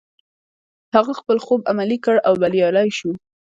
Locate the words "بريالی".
2.41-2.89